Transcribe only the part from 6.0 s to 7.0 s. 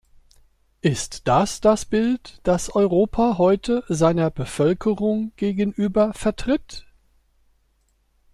vertritt?